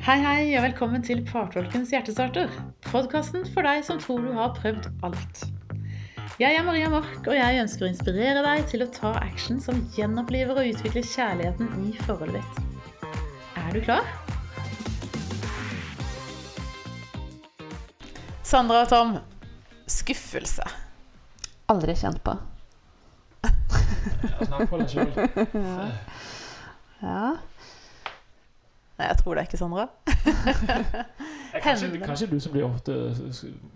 [0.00, 2.48] Hei, hei, og velkommen til Partolkens hjertestarter.
[2.86, 5.42] Podkasten for deg som tror du har prøvd alt.
[6.40, 9.82] Jeg er Maria Mork, og jeg ønsker å inspirere deg til å ta action som
[9.92, 13.12] gjenoppliver og utvikler kjærligheten i forholdet ditt.
[13.60, 14.08] Er du klar?
[18.40, 19.14] Sandra og Tom,
[19.84, 20.64] skuffelse.
[21.68, 22.38] Aldri kjent på.
[24.48, 25.12] Snakk for deg sjøl.
[27.00, 27.30] Ja.
[29.00, 29.86] Nei, jeg tror det er ikke, Sandra.
[31.64, 32.94] Kanskje, kanskje du som blir ofte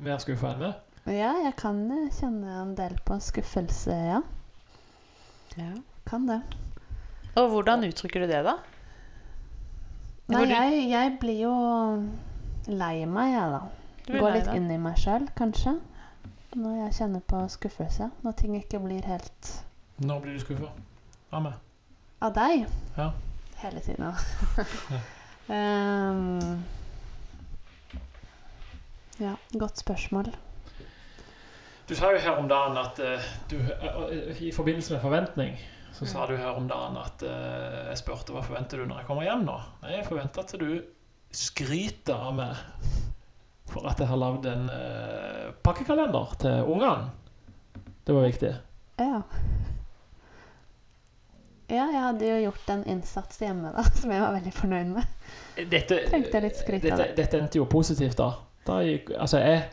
[0.05, 0.91] mer skuffa enn meg?
[1.11, 4.21] ja, jeg kan eh, kjenne en del på skuffelse, ja.
[5.59, 5.73] Ja.
[6.07, 6.39] Kan det.
[7.41, 8.55] Og hvordan uttrykker du det, da?
[10.33, 11.57] Nei, jeg, jeg blir jo
[12.69, 13.61] lei meg, jeg, da.
[14.13, 15.79] Går litt inn i meg sjøl, kanskje.
[16.55, 18.13] Når jeg kjenner på skuffelse.
[18.23, 19.55] Når ting ikke blir helt
[20.05, 20.71] Når blir du skuffa?
[21.35, 21.61] Av meg?
[22.25, 22.65] av deg.
[22.97, 23.11] Ja.
[23.65, 24.05] Hele tiden.
[25.49, 26.65] um,
[29.19, 30.29] ja, godt spørsmål.
[31.89, 35.57] Du sa jo her om dagen at uh, du uh, I forbindelse med forventning
[35.95, 39.09] så sa du her om dagen at uh, jeg spurte hva forventer du når jeg
[39.09, 39.57] kommer hjem nå.
[39.85, 40.71] Nei, jeg forventer at du
[41.33, 42.65] skryter av meg
[43.73, 44.69] for at jeg har lagd en
[45.65, 47.09] pakkekalender til ungene.
[48.05, 48.53] Det var viktig.
[49.01, 49.23] Ja.
[51.69, 55.07] Ja, jeg hadde jo gjort en innsats hjemme da, som jeg var veldig fornøyd med.
[55.71, 57.15] Dette, Trengte litt skryt av det.
[57.17, 58.33] dette endte jo positivt, da.
[58.67, 59.65] da jeg, altså, jeg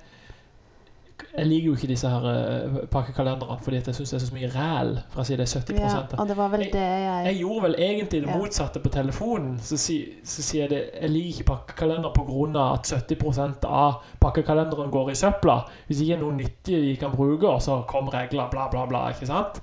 [1.38, 4.48] jeg liker jo ikke disse her eh, pakkekalenderne fordi jeg syns det er så mye
[4.52, 4.90] ræl.
[5.14, 7.38] For å si det er 70% Ja, og det var vel Jeg- det jeg Jeg
[7.40, 8.38] gjorde vel egentlig det Ja.
[8.42, 9.60] motsatte på telefonen.
[9.60, 12.74] Så, si, sier jeg det Jeg liker ikke pakkekalender pga.
[12.74, 15.60] at 70% av pakkekalenderen går i søpla.
[15.88, 19.10] Hvis ikke noe nyttig de kan bruke, og så kom regler, bla, bla, bla.
[19.14, 19.62] Ikke sant?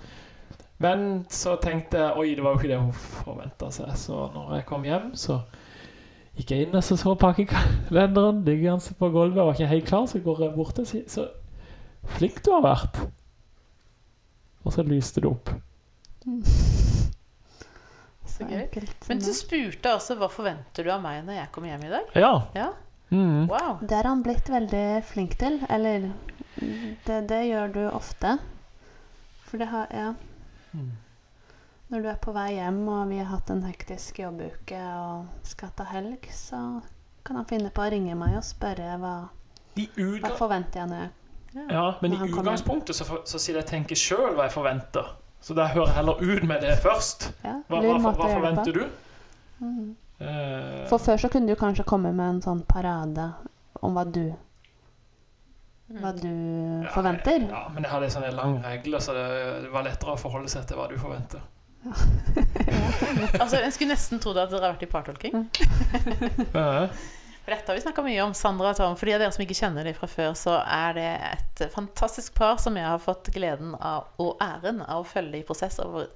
[0.79, 3.91] Men så tenkte jeg Oi, det var jo ikke det hun forventa seg.
[3.98, 5.41] Så når jeg kom hjem, så
[6.39, 9.39] gikk jeg inn og så så pakkekalenderen liggende på gulvet.
[9.43, 11.27] og var ikke helt klar, så går jeg bort og sier Så
[12.15, 13.00] flink du har vært.
[14.65, 15.50] Og så lyste det opp.
[18.28, 18.69] Så gøy.
[19.09, 22.12] Men du spurte også hva forventer du av meg når jeg kommer hjem i dag?
[22.15, 22.34] Ja.
[22.55, 22.69] Ja,
[23.10, 23.47] Mm.
[23.49, 23.78] wow.
[23.81, 25.55] Det har han blitt veldig flink til.
[25.72, 26.10] Eller
[27.06, 28.34] det, det gjør du ofte.
[29.49, 30.10] For det har Ja.
[30.73, 30.91] Mm.
[31.89, 35.71] Når du er på vei hjem og vi har hatt en hektisk jobbuke og skal
[35.77, 36.59] ta helg, så
[37.25, 39.15] kan han finne på å ringe meg og spørre hva,
[39.78, 41.15] hva forventer jeg når jeg
[41.73, 45.15] Ja, men i utgangspunktet så, så sier jeg tenker sjøl hva jeg forventer.
[45.41, 47.31] Så da hører jeg heller ut med det først.
[47.45, 48.28] Ja, Hva, hva, hva på.
[48.34, 48.83] forventer du?
[49.62, 49.89] Mhm.
[50.21, 53.31] Eh, For før så kunne du kanskje komme med en sånn parade
[53.81, 54.33] om hva du,
[55.88, 57.47] hva du ja, forventer.
[57.49, 59.26] Ja, men jeg hadde sånne lange regler, så det,
[59.65, 61.44] det var lettere å forholde seg til hva du forventer.
[63.38, 65.47] Altså, En skulle nesten trodd at dere har vært i partolking.
[66.59, 66.98] Eh,
[67.48, 68.97] For dette har vi snakka mye om, Sandra og Tom.
[69.00, 72.34] For de av dere som ikke kjenner dem fra før, så er det et fantastisk
[72.37, 76.10] par som jeg har fått gleden av og æren av å følge i prosess over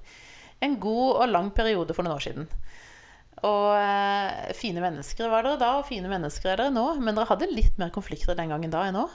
[0.63, 2.45] en god og lang periode for noen år siden.
[3.43, 6.85] Og eh, fine mennesker var dere da, og fine mennesker er dere nå.
[7.01, 9.07] Men dere hadde litt mer konflikter den gangen da enn nå.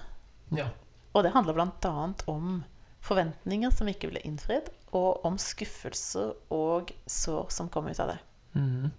[0.55, 0.69] Ja.
[1.17, 1.95] Og det handler bl.a.
[2.31, 2.63] om
[3.05, 8.19] forventninger som ikke ble innfridd, og om skuffelser og sår som kom ut av det.
[8.55, 8.91] Mm.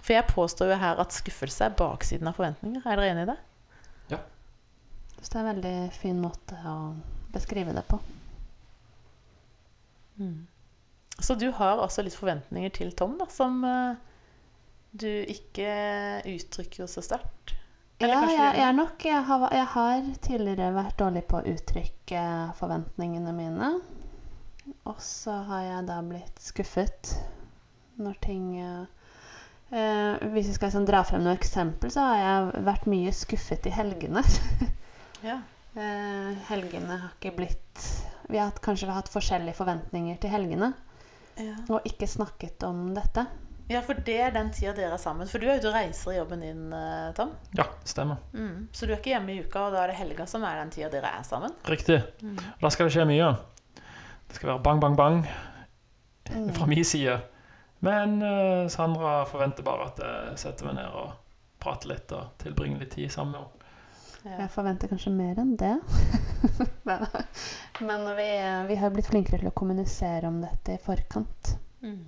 [0.00, 2.84] For jeg påstår jo her at skuffelse er baksiden av forventninger.
[2.84, 3.38] Er dere enig i det?
[4.14, 4.20] Ja.
[5.20, 6.78] Så det er en veldig fin måte å
[7.34, 8.00] beskrive det på.
[11.20, 14.00] Så du har også litt forventninger til Tom, da, som eh,
[14.96, 15.70] du ikke
[16.28, 17.54] uttrykker så sterkt?
[18.00, 22.22] Eller Ja, jeg, jeg nok jeg har, jeg har tidligere vært dårlig på å uttrykke
[22.56, 23.68] forventningene mine.
[24.88, 27.10] Og så har jeg da blitt skuffet
[28.00, 32.86] når ting eh, Hvis vi skal sånn dra frem noen eksempel, så har jeg vært
[32.90, 34.24] mye skuffet i helgene.
[35.20, 35.34] Ja.
[35.76, 37.82] Eh, helgene har ikke blitt
[38.32, 40.70] Vi har kanskje hatt forskjellige forventninger til helgene,
[41.36, 41.52] Ja.
[41.68, 43.26] og ikke snakket om dette.
[43.70, 45.28] Ja, for det er den tida dere er sammen.
[45.30, 47.30] For du er ute og reiser i jobben din, eh, Tom.
[47.56, 48.18] ja, stemmer.
[48.34, 48.66] Mm.
[48.74, 50.70] Så du er ikke hjemme i uka, og da er det helga som er den
[50.74, 51.54] tida dere er sammen.
[51.70, 52.00] Riktig.
[52.24, 53.30] og Da skal det skje mye.
[54.28, 55.22] Det skal være bang, bang, bang
[56.30, 56.52] Mm.
[56.54, 57.16] fra min side.
[57.82, 61.12] Men uh, Sandra forventer bare at jeg setter meg ned og
[61.58, 63.56] prater litt og tilbringer litt tid sammen med henne.
[64.30, 64.36] Ja.
[64.44, 65.72] Jeg forventer kanskje mer enn det.
[67.80, 68.28] Men vi,
[68.68, 71.54] vi har blitt flinkere til å kommunisere om dette i forkant.
[71.82, 72.04] Mm.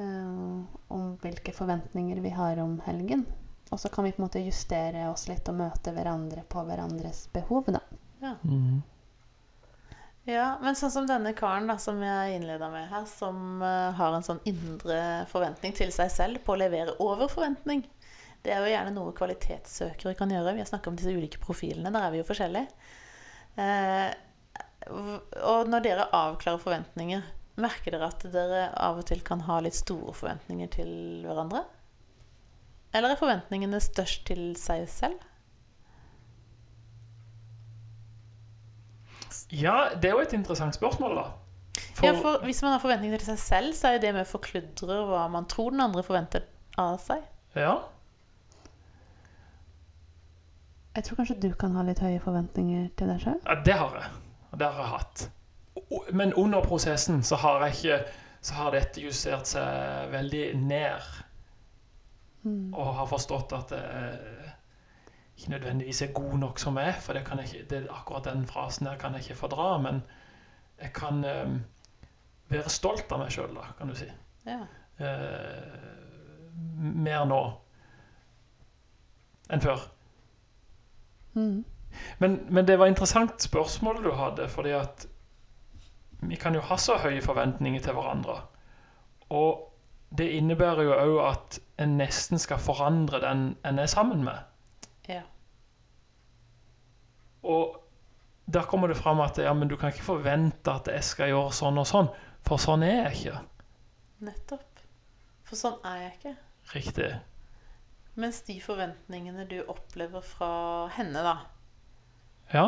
[0.00, 3.26] Eh, om hvilke forventninger vi har om helgen.
[3.70, 7.28] Og så kan vi på en måte justere oss litt og møte hverandre på hverandres
[7.34, 7.70] behov.
[7.70, 7.84] Da.
[8.42, 8.80] Mhm.
[10.28, 14.14] Ja, men sånn som denne karen da, som jeg innleda med her, som uh, har
[14.14, 17.86] en sånn indre forventning til seg selv på å levere over forventning.
[18.44, 20.54] Det er jo gjerne noe kvalitetssøkere kan gjøre.
[20.56, 21.92] Vi har snakka om disse ulike profilene.
[21.92, 22.68] Der er vi jo forskjellige.
[23.56, 24.10] Uh,
[25.44, 27.24] og når dere avklarer forventninger,
[27.62, 30.90] merker dere at dere av og til kan ha litt store forventninger til
[31.26, 31.64] hverandre?
[32.96, 35.20] Eller er forventningene størst til seg selv?
[39.50, 41.28] Ja, det er jo et interessant spørsmål, da.
[41.94, 44.26] For, Ja, for Hvis man har forventninger til seg selv, så er jo det med
[44.26, 46.46] å forkludre hva man tror den andre forventer
[46.78, 47.24] av seg.
[47.54, 47.78] ja.
[50.90, 53.36] Jeg tror kanskje du kan ha litt høye forventninger til deg sjøl.
[53.46, 54.08] ja, det har jeg.
[54.50, 55.20] Og det har jeg hatt.
[56.12, 58.02] Men under prosessen så har jeg ikke
[58.40, 61.08] så har dette justert seg veldig ned.
[62.42, 62.72] Mm.
[62.72, 64.54] Og har forstått at jeg
[65.36, 67.00] ikke nødvendigvis er god nok som jeg er.
[67.04, 69.74] For det kan jeg det, akkurat den frasen der kan jeg ikke fordra.
[69.78, 70.02] Men
[70.80, 71.58] jeg kan um,
[72.48, 74.08] være stolt av meg sjøl, da, kan du si.
[74.48, 74.62] Ja.
[75.00, 77.42] Uh, mer nå
[79.50, 79.84] enn før.
[81.34, 81.64] Mm.
[82.22, 85.08] Men, men det var interessant spørsmål du hadde, fordi at
[86.20, 88.40] vi kan jo ha så høye forventninger til hverandre.
[89.30, 89.66] Og
[90.16, 94.42] det innebærer jo òg at en nesten skal forandre den en er sammen med.
[95.08, 95.22] Ja.
[97.42, 97.78] Og
[98.50, 101.54] der kommer det fram at ja, men du kan ikke forvente at jeg skal gjøre
[101.54, 102.10] sånn og sånn,
[102.46, 103.40] for sånn er jeg ikke.
[104.26, 104.84] Nettopp.
[105.46, 106.34] For sånn er jeg ikke.
[106.74, 107.10] Riktig.
[108.20, 110.52] Mens de forventningene du opplever fra
[110.96, 111.38] henne, da
[112.52, 112.64] Ja.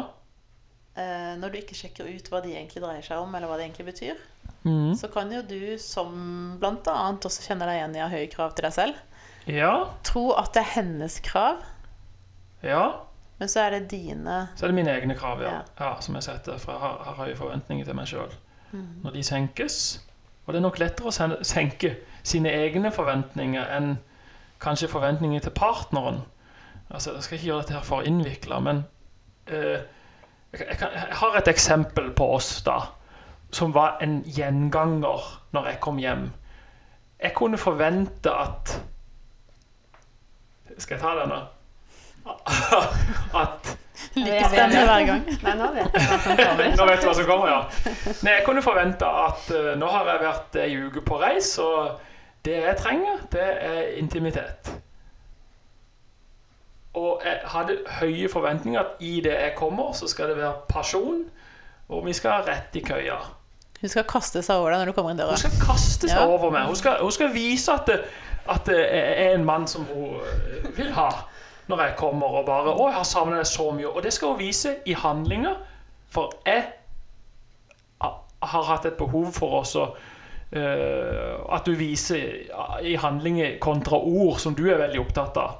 [0.96, 3.66] Eh, Når du ikke sjekker ut hva de egentlig dreier seg om, eller hva det
[3.68, 4.20] egentlig betyr,
[4.64, 4.94] mm.
[4.98, 6.96] så kan jo du, som bl.a.
[7.12, 9.00] også kjenner deg igjen i å ha høye krav til deg selv,
[9.50, 9.72] Ja.
[10.06, 11.64] tro at det er hennes krav,
[12.62, 12.84] Ja.
[13.38, 15.50] men så er det dine Så er det mine egne krav, ja.
[15.50, 15.62] Ja.
[15.80, 16.58] ja som jeg setter.
[16.58, 18.30] For jeg har, har høye forventninger til meg sjøl.
[18.72, 19.02] Mm.
[19.02, 20.00] Når de senkes
[20.46, 23.98] Og det er nok lettere å senke sine egne forventninger enn
[24.62, 26.22] kanskje forventninger til partneren.
[26.90, 28.84] Altså, Jeg skal ikke gjøre dette her for innvikla, men
[29.46, 29.80] eh,
[30.58, 32.78] jeg, kan, jeg har et eksempel på oss, da.
[33.52, 36.30] Som var en gjenganger når jeg kom hjem.
[37.22, 38.80] Jeg kunne forvente at
[40.78, 41.42] Skal jeg ta den, da?
[43.42, 43.76] At
[44.14, 45.26] like spennende hver gang.
[45.42, 46.70] Nei, nå vet jeg hva som kommer.
[46.76, 47.60] Nå vet du hva som kommer, ja.
[48.22, 52.00] Nei, jeg kunne forvente at uh, nå har jeg vært ei uke på reis, og
[52.46, 54.72] det jeg trenger, det er intimitet.
[56.94, 61.22] Og jeg hadde høye forventninger at i det jeg kommer, så skal det være pasjon,
[61.88, 63.16] og vi skal rett i køya.
[63.80, 65.34] Hun skal kaste seg over deg når du kommer inn døra.
[65.34, 66.26] Hun skal kaste seg Ja.
[66.28, 66.66] over meg.
[66.68, 68.00] Hun skal, hun skal vise at det,
[68.48, 71.08] at det er en mann som hun eh, vil ha
[71.66, 74.28] når jeg kommer og bare 'Å, jeg har savna deg så mye.' Og det skal
[74.28, 75.56] hun vise i handlinger.
[76.10, 76.64] For jeg
[78.42, 79.84] har hatt et behov for også
[80.56, 82.42] uh, at du viser
[82.82, 85.50] i handlinger kontra ord, som du er veldig opptatt av.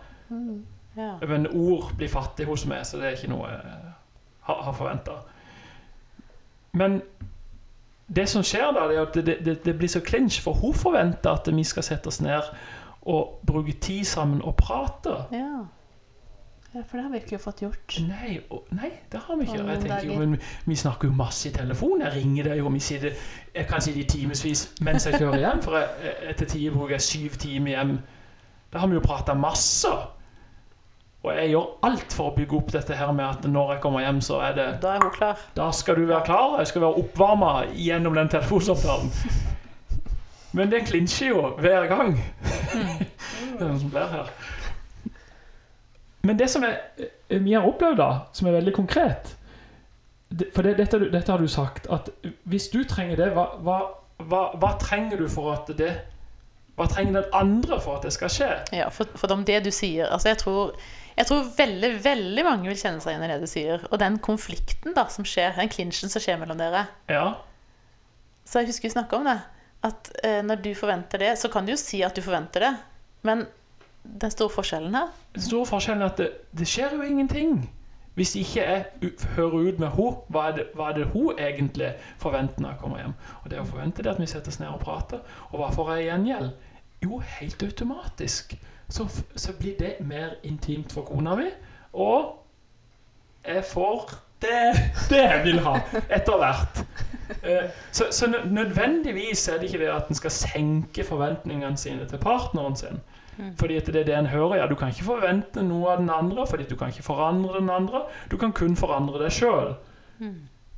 [0.96, 1.14] Ja.
[1.28, 3.76] Men ord blir fattig hos meg, så det er ikke noe jeg
[4.48, 5.18] har, har forventa.
[6.72, 7.00] Men
[8.12, 10.74] det som skjer da, det er at det, det, det blir så clinch, for hun
[10.74, 12.50] forventer at vi skal sette oss ned
[13.02, 15.16] og bruke tid sammen og prate.
[15.32, 15.62] ja.
[16.74, 17.98] Ja, for det har vi ikke fått gjort.
[18.00, 19.58] Nei, og, nei, det har vi ikke.
[19.60, 22.00] Jeg tenker jo, men vi snakker jo masse i telefon.
[22.00, 23.12] Jeg ringer deg, jo, vi sitter
[23.54, 27.04] Jeg kan sitte i timevis mens jeg kjører hjem, for jeg, etter tider bruker jeg
[27.04, 27.92] syv timer hjem.
[28.72, 29.92] Da har vi jo prata masse.
[31.22, 34.02] Og jeg gjør alt for å bygge opp dette her med at når jeg kommer
[34.02, 35.42] hjem, så er det Da er hun klar.
[35.54, 36.56] Da skal du være klar.
[36.58, 39.12] Jeg skal være oppvarma gjennom den telefonsamtalen.
[40.52, 42.16] Men det klinsjer jo hver gang.
[43.54, 44.32] det er noe som blir her.
[46.22, 46.78] Men det som jeg,
[47.28, 49.36] eh, vi har opplevd, da, som er veldig konkret
[50.54, 52.10] For det, dette, dette har du sagt, at
[52.48, 53.78] hvis du trenger det, hva, hva,
[54.22, 55.90] hva, hva trenger du for at det
[56.78, 58.50] Hva trenger den andre for at det skal skje?
[58.72, 60.76] Ja, for, for om det du sier Altså, jeg tror,
[61.16, 63.82] jeg tror veldig, veldig mange vil kjenne seg igjen i det du sier.
[63.90, 66.86] Og den konflikten da som skjer, den klinsjen som skjer mellom dere.
[67.12, 67.26] Ja.
[68.48, 69.38] Så jeg husker vi snakka om det.
[69.84, 72.72] At eh, når du forventer det, så kan du jo si at du forventer det.
[73.28, 73.44] Men
[74.02, 77.62] den store forskjellen her Den store forskjellen er at det, det skjer jo ingenting.
[78.14, 81.94] Hvis ikke jeg hører ut med henne, hva er det, hva er det hun egentlig
[82.20, 83.14] forventer når jeg kommer hjem?
[83.40, 85.22] Og det å forvente det at vi setter oss ned og prater.
[85.50, 86.50] Og hva får jeg i gjengjeld?
[87.02, 88.52] Jo, helt automatisk
[88.92, 89.06] så,
[89.36, 91.48] så blir det mer intimt for kona mi.
[91.96, 92.34] Og
[93.46, 94.58] jeg får det,
[95.10, 95.76] det jeg vil ha,
[96.10, 96.82] etter hvert.
[97.42, 102.20] Eh, Så, så nødvendigvis er det ikke det at en skal senke forventningene sine til
[102.20, 103.00] partneren sin.
[103.56, 104.56] Fordi at det er det en hører.
[104.60, 107.70] Ja, du kan ikke forvente noe av den andre, fordi du kan ikke forandre den
[107.72, 108.02] andre.
[108.30, 109.72] Du kan kun forandre deg sjøl.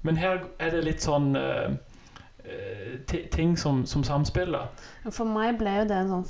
[0.06, 1.75] Men her er det litt sånn eh,
[2.44, 4.71] eh, ting som, som samspiller.
[5.11, 6.26] For meg ble jo det en sånn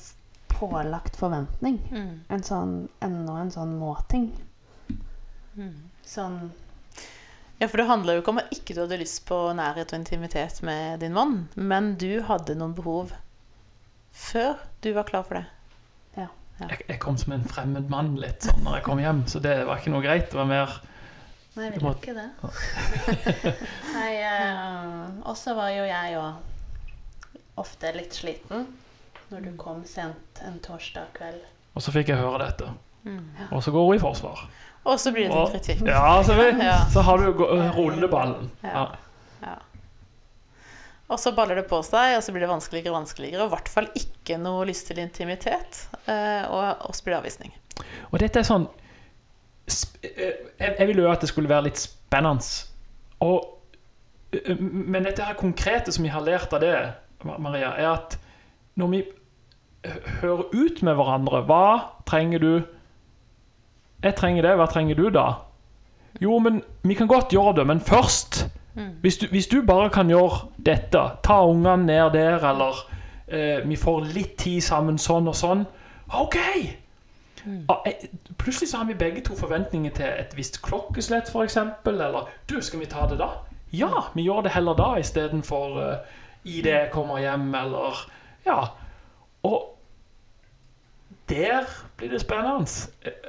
[0.58, 1.80] pålagt forventning.
[1.90, 2.12] Mm.
[2.34, 4.30] En sånn, enda en sånn må-ting.
[5.54, 5.90] Mm.
[6.04, 6.38] Sånn
[7.60, 10.00] Ja, for det handler jo ikke om at ikke du hadde lyst på nærhet og
[10.00, 13.14] intimitet med din mann, men du hadde noen behov
[14.14, 15.46] før du var klar for det.
[16.60, 19.56] Jeg, jeg kom som en fremmed mann litt sånn når jeg kom hjem, så det
[19.66, 20.28] var ikke noe greit.
[20.30, 20.74] Det var mer
[21.54, 22.28] Nei, jeg vil ikke det.
[23.94, 26.22] Nei, eh, og så var jo jeg jo
[27.62, 28.66] ofte litt sliten
[29.30, 31.40] når du kom sent en torsdag kveld.
[31.74, 32.68] Og så fikk jeg høre dette.
[33.04, 33.24] Mm.
[33.52, 34.44] Og så går hun i forsvar.
[34.84, 35.82] Og så blir det Og- kritikk.
[35.88, 36.78] Ja, så, vi, Ja.
[36.92, 37.70] så har du jo ballen.
[37.76, 38.50] rulleballen.
[38.62, 38.84] Ja.
[39.42, 39.54] Ja.
[41.08, 43.42] Og så baller det på seg, og så blir det vanskeligere og vanskeligere.
[43.44, 45.86] Og i hvert fall ikke noe lyst til intimitet.
[46.08, 47.52] eh, Og, så blir det avvisning.
[48.12, 48.68] Og dette er sånn
[50.02, 52.44] eh, Jeg, jeg ville jo at det skulle være litt spennende.
[53.20, 53.50] Og,
[54.32, 56.74] eh, men dette her konkrete som vi har lært av det,
[57.24, 58.18] Maria, er at
[58.76, 59.04] når vi
[60.22, 61.66] hører ut med hverandre Hva
[62.06, 62.62] trenger du?
[64.02, 64.56] Jeg trenger det.
[64.56, 65.26] Hva trenger du, da?
[66.20, 68.90] Jo, men vi kan godt gjøre det, men først Mm.
[69.00, 72.74] hvis du, hvis du bare kan gjøre dette, ta ungene ned der, eller
[73.28, 75.62] eh, vi får litt tid sammen sånn og sånn
[76.18, 76.36] OK!
[77.68, 81.56] Ah, eh, Plutselig så har vi begge to forventninger til et visst klokkeslett, f.eks.
[81.86, 83.28] Eller du, skal vi ta det da?
[83.70, 85.94] Ja, vi gjør det heller da istedenfor uh,
[86.44, 88.00] idet jeg kommer hjem, eller
[88.46, 88.58] Ja.
[89.42, 89.74] Og
[91.28, 91.64] der
[91.96, 92.66] blir det spennende.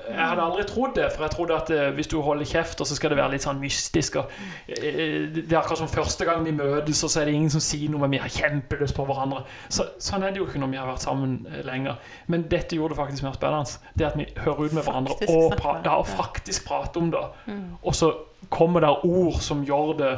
[0.10, 2.96] Jeg hadde aldri trodd det, for jeg trodde at eh, hvis du holder kjeft, så
[2.96, 4.18] skal det være litt sånn mystisk.
[4.20, 4.32] Og,
[4.68, 7.64] eh, det er akkurat som første gang vi møtes, og så er det ingen som
[7.64, 9.46] sier noe, men vi har kjempelyst på hverandre.
[9.70, 12.02] Så, sånn er det jo ikke når vi har vært sammen eh, lenger.
[12.28, 13.92] Men dette gjorde det faktisk mer spennende.
[13.96, 17.14] Det at vi hører ut med hverandre Faktisk og, pra ja, og faktisk prater om
[17.16, 17.24] det.
[17.48, 17.68] Mm.
[17.82, 18.12] Og så
[18.50, 20.16] kommer det ord som gjør det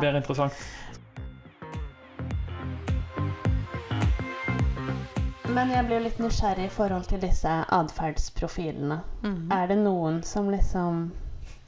[0.00, 0.66] mer interessant.
[5.56, 8.98] Men jeg blir jo litt nysgjerrig i forhold til disse atferdsprofilene.
[9.24, 9.38] Mm.
[9.56, 11.06] Er det noen som liksom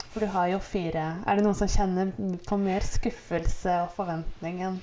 [0.09, 1.05] For du har jo fire.
[1.25, 2.13] Er det noen som kjenner
[2.45, 4.79] på mer skuffelse og forventning enn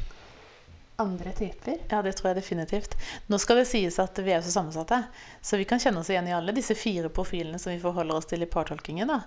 [0.96, 1.76] andre typer?
[1.90, 2.96] Ja, det tror jeg definitivt.
[3.26, 5.02] Nå skal det sies at vi er så sammensatte,
[5.44, 8.28] så vi kan kjenne oss igjen i alle disse fire profilene som vi forholder oss
[8.30, 9.12] til i partolkingen.
[9.12, 9.20] Da.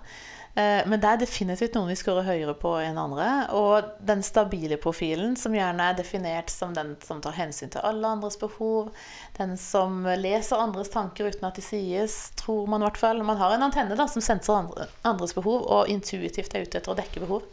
[0.54, 3.28] Eh, Men det er definitivt noen vi scorer høyere på enn andre.
[3.54, 8.14] Og den stabile profilen, som gjerne er definert som den som tar hensyn til alle
[8.16, 8.90] andres behov,
[9.38, 13.22] den som leser andres tanker uten at de sies, tror man i hvert fall.
[13.22, 14.66] Man har en antenne da, som senser
[15.06, 17.46] andres behov, og intuitivt er ute etter å dekke behov.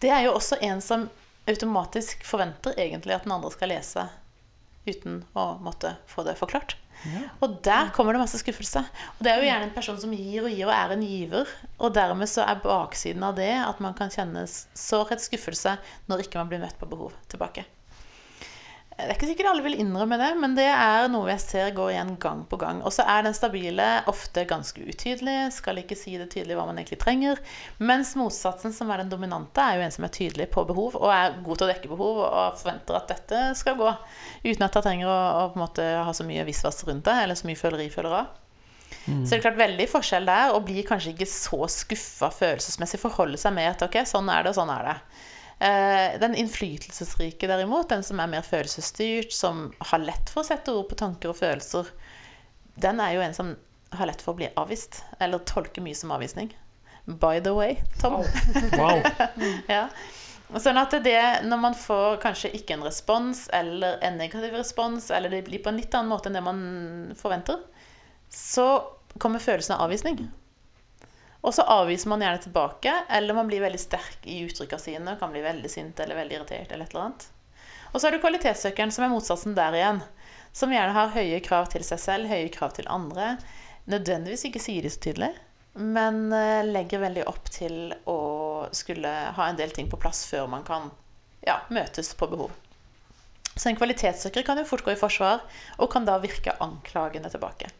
[0.00, 1.10] Det er jo også en som
[1.48, 4.06] automatisk forventer egentlig at den andre skal lese
[4.88, 6.76] uten å måtte få det forklart.
[7.40, 8.82] Og der kommer det masse skuffelse.
[9.16, 11.52] Og det er jo gjerne en person som gir og gir og er en giver.
[11.80, 15.78] Og dermed så er baksiden av det at man kan kjenne sårhet, skuffelse,
[16.10, 17.64] når ikke man blir møtt på behov tilbake.
[19.00, 21.92] Det er ikke sikkert alle vil innrømme det, men det er noe jeg ser går
[21.94, 22.82] igjen gang på gang.
[22.84, 26.80] Og så er den stabile ofte ganske utydelig, skal ikke si det tydelig hva man
[26.80, 27.40] egentlig trenger.
[27.80, 31.08] Mens motsatsen, som er den dominante, er jo en som er tydelig på behov, og
[31.14, 33.88] er god til å dekke behov og forventer at dette skal gå.
[34.44, 37.16] Uten at jeg trenger å, å på en måte ha så mye visvas rundt det,
[37.24, 38.38] eller så mye føleri føler av.
[39.24, 43.00] Så det er klart veldig forskjell der, og blir kanskje ikke så skuffa følelsesmessig.
[43.00, 44.96] Forholde seg med at ok, sånn er det, og sånn er det.
[45.60, 50.72] Eh, Den innflytelsesrike derimot, den som er mer følelsesstyrt, som har lett for å sette
[50.72, 51.90] ord på tanker og følelser,
[52.80, 53.52] den er jo en som
[53.92, 55.02] har lett for å bli avvist.
[55.20, 56.52] Eller tolke mye som avvisning.
[57.04, 58.22] By the way, Tom.
[58.78, 59.02] Wow.
[59.68, 59.88] Ja.
[60.50, 65.30] Sånn at det, når man får kanskje ikke en respons, eller en negativ respons, eller
[65.30, 66.62] det blir på en litt annen måte enn det man
[67.18, 67.60] forventer,
[68.32, 68.66] så
[69.22, 70.24] kommer følelsen av avvisning.
[71.40, 75.32] Og så avviser man gjerne tilbake, eller man blir veldig sterk i uttrykkene sine, kan
[75.32, 77.28] bli veldig sint eller veldig irritert eller et eller annet.
[77.90, 80.02] Og så er det kvalitetssøkeren, som er motsatsen der igjen.
[80.52, 83.34] Som gjerne har høye krav til seg selv, høye krav til andre.
[83.90, 85.30] Nødvendigvis ikke sier det så tydelig,
[85.80, 88.18] men eh, legger veldig opp til å
[88.76, 90.90] skulle ha en del ting på plass før man kan
[91.46, 92.52] ja, møtes på behov.
[93.56, 95.42] Så en kvalitetssøker kan jo fort gå i forsvar,
[95.80, 97.72] og kan da virke anklagende tilbake.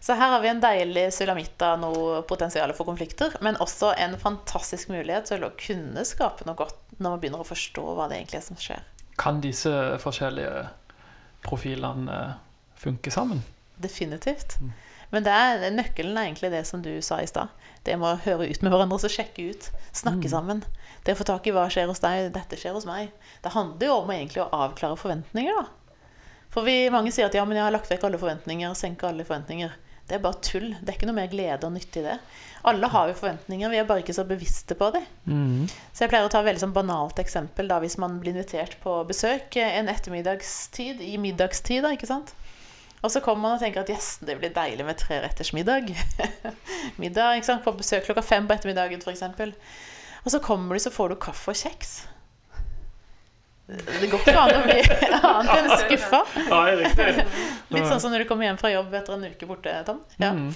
[0.00, 4.16] Så her har vi en deilig sulamitt av noe potensial for konflikter, men også en
[4.20, 8.20] fantastisk mulighet til å kunne skape noe godt når man begynner å forstå hva det
[8.20, 8.86] egentlig er som skjer.
[9.20, 10.64] Kan disse forskjellige
[11.44, 12.38] profilene eh,
[12.80, 13.42] funke sammen?
[13.80, 14.56] Definitivt.
[15.10, 17.52] Men det er, nøkkelen er egentlig det som du sa i stad.
[17.84, 19.68] Det med å høre ut med hverandre og så sjekke ut.
[19.96, 20.62] Snakke sammen.
[21.04, 23.12] Det å få tak i hva skjer hos deg, dette skjer hos meg.
[23.44, 25.68] Det handler jo om egentlig å avklare forventninger, da.
[26.50, 29.26] For vi, mange sier at ja, men jeg har lagt vekk alle forventninger, senka alle
[29.26, 29.76] forventninger.
[30.10, 30.72] Det er bare tull.
[30.80, 32.16] Det er ikke noe mer glede og nytte i det.
[32.66, 35.04] Alle har jo forventninger, vi er bare ikke så bevisste på det.
[35.30, 35.68] Mm.
[35.94, 38.74] Så jeg pleier å ta et veldig sånn banalt eksempel da, hvis man blir invitert
[38.82, 42.34] på besøk eh, en ettermiddagstid, i middagstid, da, ikke sant?
[43.00, 45.88] Og så kommer man og tenker at yes, det blir deilig med tre retters middag.
[47.00, 47.64] middag, ikke sant?
[47.64, 49.24] På besøk klokka fem på ettermiddagen, f.eks.
[50.20, 52.02] Og så kommer du, så får du kaffe og kjeks.
[53.70, 54.78] Det går ikke an å bli
[55.20, 56.22] annet enn skuffa.
[57.70, 60.00] Litt sånn som når du kommer hjem fra jobb etter en uke borte, Tom.
[60.18, 60.32] Ja.
[60.36, 60.50] Mm.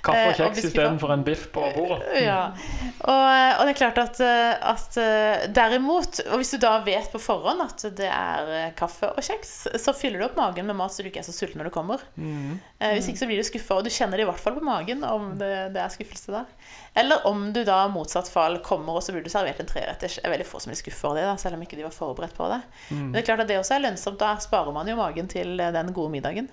[0.00, 2.06] Kaffe Eh, og og kjeks istedenfor en biff på bordet.
[2.24, 2.52] Ja.
[3.04, 3.24] Og,
[3.60, 7.20] og det er klart at, eh, at eh, derimot Og hvis du da vet på
[7.20, 10.94] forhånd at det er eh, kaffe og kjeks, så fyller du opp magen med mat
[10.94, 12.04] så du ikke er så sulten når du kommer.
[12.16, 12.58] Mm.
[12.78, 14.64] Eh, Hvis ikke så blir du skuffa, og du kjenner det i hvert fall på
[14.64, 16.48] magen om det, det er skuffelse der.
[17.00, 20.18] Eller om du da motsatt fall kommer og så blir du servert en treretters.
[20.18, 21.94] Det er veldig få som blir skuffa over det, da, selv om ikke de var
[21.94, 22.59] forberedt på det.
[22.90, 24.20] Men det er klart at det også er lønnsomt.
[24.20, 26.50] Da sparer man jo magen til eh, den gode middagen.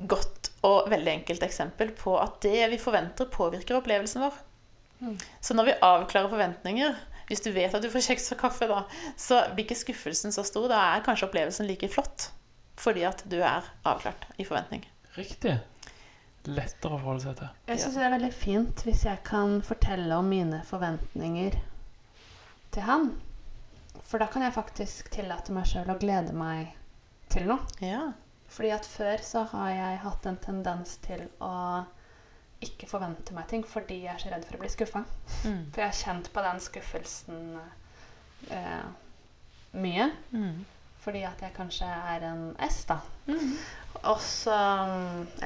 [0.00, 4.36] Godt og veldig enkelt eksempel på at det vi forventer, påvirker opplevelsen vår.
[5.40, 6.98] Så når vi avklarer forventninger
[7.30, 8.82] Hvis du vet at du får kjeks og kaffe, da,
[9.16, 10.66] så blir ikke skuffelsen så stor.
[10.68, 12.32] Da er kanskje opplevelsen like flott.
[12.80, 14.82] Fordi at du er avklart i forventning.
[15.14, 15.54] Riktig.
[16.48, 17.52] Lettere å forholde seg til.
[17.68, 21.58] Jeg syns det er veldig fint hvis jeg kan fortelle om mine forventninger
[22.74, 23.10] til han.
[24.10, 26.72] For da kan jeg faktisk tillate meg sjøl å glede meg
[27.30, 27.62] til noe.
[27.84, 28.08] Ja.
[28.50, 31.54] Fordi at før så har jeg hatt en tendens til å
[32.60, 35.04] ikke forvente meg ting fordi jeg er så redd for å bli skuffa.
[35.46, 35.62] Mm.
[35.70, 37.44] For jeg har kjent på den skuffelsen
[38.50, 38.90] eh,
[39.78, 40.10] mye.
[40.34, 40.58] Mm.
[41.00, 42.98] Fordi at jeg kanskje er en S, da.
[43.30, 43.54] Mm.
[44.10, 44.56] Og så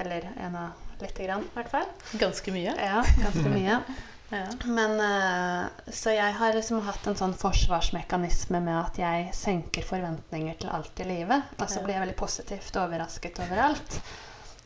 [0.01, 1.93] Eller en av lite grann, i hvert fall.
[2.19, 2.75] Ganske mye.
[2.81, 3.79] Ja, ganske mye.
[4.33, 4.45] Ja.
[4.65, 10.57] Men eh, Så jeg har liksom hatt en sånn forsvarsmekanisme med at jeg senker forventninger
[10.63, 11.51] til alt i livet.
[11.59, 14.01] Og så blir jeg veldig positivt overrasket overalt.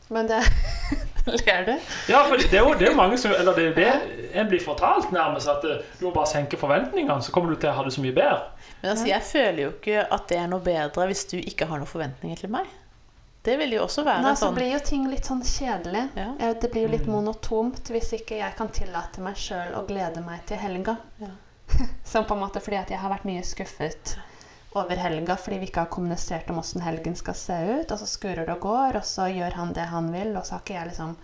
[0.09, 0.39] Men det
[1.29, 1.73] Ler du?
[2.09, 4.47] Ja, for det er jo det er mange som Eller det er jo det en
[4.49, 5.51] blir fortalt, nærmest.
[5.51, 8.01] At eh, du må bare senke forventningene, så kommer du til å ha det så
[8.01, 8.39] mye bedre.
[8.81, 11.81] Men altså, jeg føler jo ikke at det er noe bedre hvis du ikke har
[11.81, 12.69] noen forventninger til meg.
[13.43, 16.09] Det vil jo også være Nei, så sånn blir jo ting litt sånn kjedelig.
[16.19, 16.53] Ja.
[16.59, 17.13] Det blir jo litt Mm.
[17.15, 20.97] monotomt hvis ikke jeg kan tillate meg sjøl å glede meg til helga.
[21.21, 21.29] Ja.
[22.03, 24.17] Som på en måte fordi at jeg har vært mye skuffet
[24.75, 27.91] over helga fordi vi ikke har kommunisert om åssen helgen skal se ut.
[27.91, 30.57] Og så skurer det og går, og så gjør han det han vil, og så
[30.57, 31.15] har ikke jeg liksom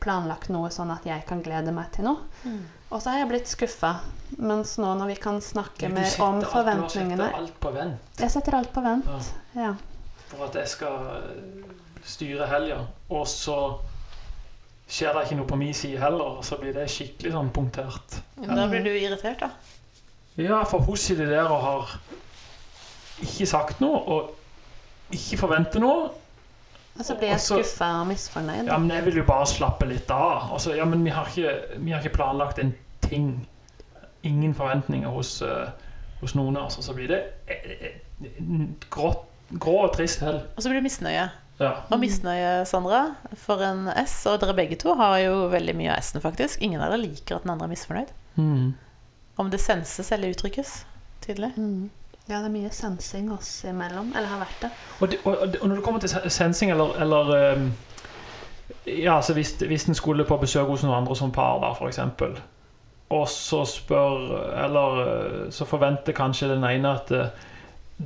[0.00, 2.22] planlagt noe sånn at jeg kan glede meg til noe.
[2.44, 2.62] Mm.
[2.92, 3.92] Og så har jeg blitt skuffa.
[4.38, 8.20] Mens nå når vi kan snakke mer om alt- forventningene Du setter alt på vent
[8.22, 9.32] Jeg setter alt på vent.
[9.56, 9.72] Ja.
[10.30, 11.72] For at jeg skal eh,
[12.06, 13.58] styre helga, og så
[14.90, 18.20] skjer det ikke noe på min side heller, og så blir det skikkelig sånn punktert.
[18.40, 19.50] Da blir du irritert, da.
[20.40, 21.94] Ja, for hun sitter der og har
[23.20, 26.10] ikke sagt noe, og ikke forventer noe.
[26.98, 28.66] Og så blir jeg skuffa og misfornøyd.
[28.68, 30.50] Ja, men jeg vil jo bare slappe litt av.
[30.54, 32.74] Altså, ja, men vi har ikke, vi har ikke planlagt en
[33.06, 33.30] ting.
[34.26, 35.70] Ingen forventninger hos, eh,
[36.20, 36.78] hos noen av oss.
[36.80, 39.14] Og så blir det grått eh, grå,
[39.50, 40.42] grå og trist hell.
[40.54, 41.28] Og så blir det misnøye.
[41.60, 41.72] Ja.
[41.92, 43.02] Og misnøye, Sandra,
[43.36, 44.22] for en S.
[44.30, 46.62] Og dere begge to har jo veldig mye av S-en, faktisk.
[46.64, 48.12] Ingen av dere liker at den andre er misfornøyd.
[48.40, 48.70] Mm.
[49.40, 50.84] Om det senses eller uttrykkes
[51.24, 51.52] tydelig.
[51.56, 51.90] Mm.
[52.30, 54.14] Ja, det er mye sensing oss imellom.
[54.14, 54.70] Eller har vært det.
[55.00, 57.70] Og, det, og, og når det kommer til sensing, eller, eller um,
[58.86, 62.00] Ja, altså hvis, hvis en skulle på besøk hos noen andre som par, da, f.eks.,
[63.10, 64.20] og så spør
[64.64, 67.32] Eller eh, så forventer kanskje den ene at eh,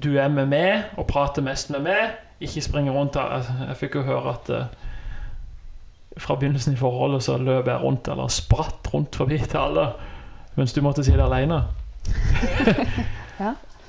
[0.02, 3.36] du er med meg og prater mest med meg, ikke springer rundt her.
[3.36, 4.64] Jeg, jeg fikk jo høre at eh,
[6.16, 9.86] fra begynnelsen i forholdet så løp jeg rundt, eller spratt rundt forbi til alle,
[10.58, 11.62] mens du måtte sitte alene.
[13.34, 13.48] Ja.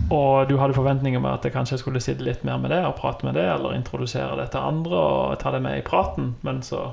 [0.09, 2.95] Og du hadde forventninger med at jeg kanskje skulle sitte litt mer med det og
[2.97, 6.63] prate med det, eller introdusere det til andre og ta det med i praten, men
[6.65, 6.87] så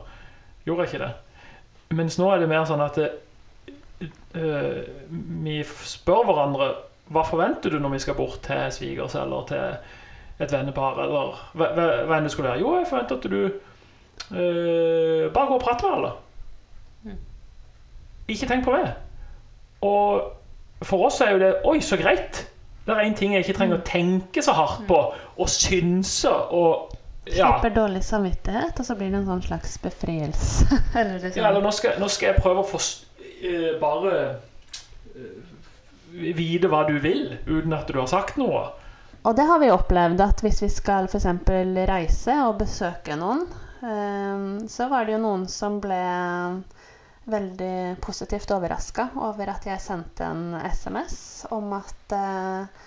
[0.67, 1.97] gjorde jeg ikke det.
[1.97, 3.09] Mens nå er det mer sånn at det,
[4.37, 4.85] øh,
[5.45, 6.69] vi spør hverandre
[7.13, 11.67] hva forventer du når vi skal bort til svigers eller til et vennepar, eller hva,
[11.77, 12.63] hva, hva enn det skulle være.
[12.65, 13.43] Jo, jeg forventer at du
[14.33, 16.13] uh, bare går og prater med alle.
[17.03, 17.19] Mm.
[18.35, 18.87] Ikke tenk på det.
[19.87, 22.49] Og for oss er jo det Oi, så greit!
[22.83, 26.97] Det er én ting jeg ikke trenger å tenke så hardt på og synse og
[27.23, 27.47] ja.
[27.47, 30.67] Slipper dårlig samvittighet, og så blir det en sånn slags befrielse.
[30.99, 31.37] eller sånn.
[31.39, 33.05] ja, eller nå skal, nå skal jeg prøve å forst-
[33.45, 34.17] uh, bare
[35.15, 35.52] eh,
[36.13, 38.67] vite hva du vil, uten at du har sagt noe.
[39.23, 41.29] Og det har vi opplevd at hvis vi skal f.eks.
[41.89, 43.45] reise og besøke noen,
[43.87, 46.03] eh, så var det jo noen som ble
[47.25, 52.81] veldig positivt overraska over at jeg sendte en SMS om at eh,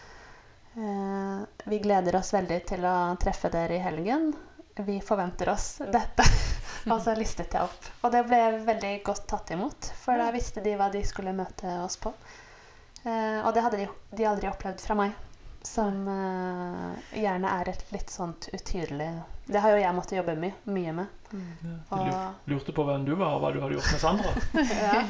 [0.75, 1.39] eh,
[1.71, 4.33] vi gleder oss veldig til å treffe dere i helgen.
[4.75, 6.27] Vi forventer oss dette.
[6.91, 7.87] Og så listet jeg opp.
[8.03, 11.79] Og det ble veldig godt tatt imot, for da visste de hva de skulle møte
[11.81, 12.11] oss på.
[13.05, 13.87] Eh, og det hadde de,
[14.17, 15.13] de aldri opplevd fra meg,
[15.65, 19.09] som eh, gjerne er et litt sånt utydelig
[19.49, 21.11] Det har jo jeg måttet jobbe mye, mye med.
[21.29, 21.37] Du
[21.93, 22.09] Og,
[22.45, 24.33] Du lurte på hvem du var, og hva du hadde gjort med Sandra.
[24.85, 25.03] ja.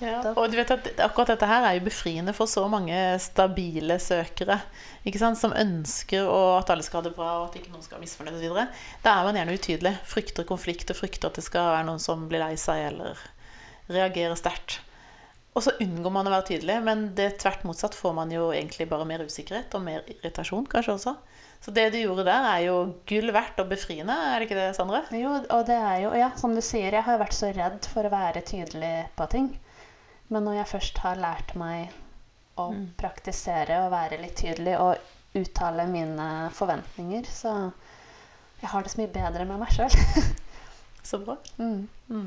[0.00, 3.98] Ja, og du vet at akkurat dette her er jo befriende for så mange stabile
[4.00, 4.56] søkere.
[5.04, 5.36] Ikke sant?
[5.40, 8.38] Som ønsker at alle skal ha det bra, og at ikke noen skal være misfornøyd
[8.40, 8.62] osv.
[9.04, 9.92] Da er man gjerne utydelig.
[10.08, 13.20] Frykter konflikt og frykter at det skal være noen som blir lei seg eller
[13.92, 14.80] reagerer sterkt.
[15.54, 18.86] Og så unngår man å være tydelig, men det tvert motsatt får man jo egentlig
[18.90, 21.14] bare mer usikkerhet og mer irritasjon kanskje også.
[21.60, 22.76] Så det du gjorde der, er jo
[23.10, 25.00] gull verdt og befriende, er det ikke det, Sandre?
[25.12, 28.06] Jo, og det er jo, ja, som du sier, jeg har vært så redd for
[28.06, 29.48] å være tydelig på ting.
[30.30, 31.90] Men når jeg først har lært meg
[32.60, 32.86] å Mm.
[33.00, 34.96] praktisere og være litt tydelig og
[35.34, 37.72] uttale mine forventninger, så
[38.62, 39.90] jeg har det så mye bedre med meg sjøl.
[41.02, 41.36] Så bra.
[41.58, 41.88] Mm.
[42.12, 42.26] Mm.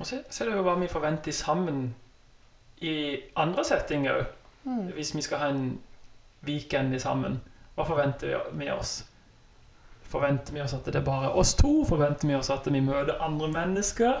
[0.00, 1.94] Og så, så er det jo hva vi forventer sammen
[2.80, 4.24] i andre settinger òg.
[4.64, 4.86] Mm.
[4.94, 5.78] Hvis vi skal ha en
[6.46, 7.40] weekend sammen,
[7.76, 9.04] hva forventer vi- oss?
[10.02, 11.84] Forventer vi oss at det er bare oss to?
[11.88, 14.12] Forventer vi oss at vi møter andre mennesker?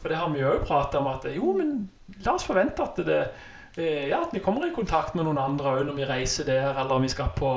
[0.00, 1.90] For det har vi jo prata om at jo, men
[2.24, 3.20] la oss forvente at det
[3.76, 6.70] eh, ja, at vi kommer i kontakt med noen andre òg når vi reiser der,
[6.74, 7.52] eller om vi skal på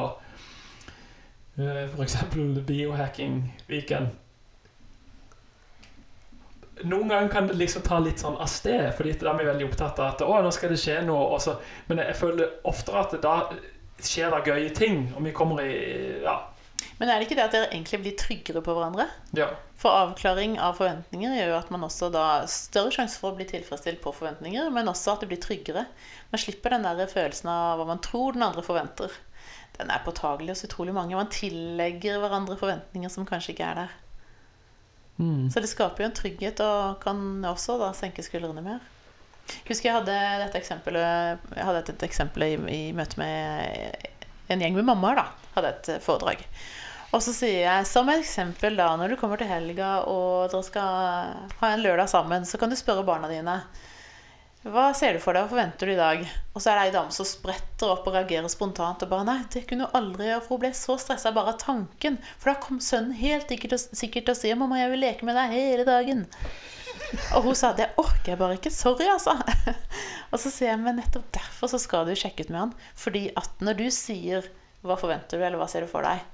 [1.57, 2.15] eh, f.eks.
[2.67, 4.07] biohacking-weekend.
[6.83, 9.69] Noen ganger kan det liksom ta litt sånn av sted, fordi da er vi veldig
[9.69, 11.37] opptatt av at å, nå skal det skje noe.
[11.39, 11.55] Så,
[11.87, 13.35] men jeg føler oftere at da
[14.03, 15.77] skjer det gøye ting, og vi kommer i
[16.25, 16.41] Ja.
[16.99, 19.07] Men er det ikke det at dere egentlig blir tryggere på hverandre?
[19.35, 19.49] ja.
[19.79, 23.45] For avklaring av forventninger gjør jo at man også da større sjanse for å bli
[23.49, 25.83] tilfredsstilt på forventninger, men også at det blir tryggere.
[26.31, 29.11] Man slipper den der følelsen av hva man tror den andre forventer.
[29.75, 31.19] Den er påtagelig hos utrolig mange.
[31.19, 33.95] Man tillegger hverandre forventninger som kanskje ikke er der.
[35.17, 35.47] Mm.
[35.51, 38.83] Så det skaper jo en trygghet, og kan også da senke skuldrene mer.
[39.45, 44.07] Jeg husker jeg hadde dette eksempelet Jeg hadde et eksempel i, i møte med
[44.49, 45.21] en gjeng med mammaer.
[45.55, 46.41] Hadde et foredrag.
[47.15, 50.65] Og så sier jeg som et eksempel da når du kommer til helga og dere
[50.67, 53.59] skal ha en lørdag sammen, så kan du spørre barna dine
[54.65, 56.21] hva ser du for deg og forventer du i dag?
[56.55, 59.35] Og så er det ei dame som spretter opp og reagerer spontant og bare Nei,
[59.53, 62.17] det kunne hun aldri gjøre, for hun ble så stressa bare av tanken.
[62.41, 65.53] For da kom sønnen helt sikkert, til å si 'Mamma, jeg vil leke med deg
[65.53, 66.25] hele dagen'.
[67.37, 68.73] Og hun sa 'Det orker jeg bare ikke.
[68.73, 69.37] Sorry, altså'.
[70.33, 72.73] Og så sier jeg men nettopp derfor så skal du sjekke ut med han.
[72.95, 74.49] Fordi at når du sier
[74.81, 76.25] 'Hva forventer du', eller 'Hva ser du for deg',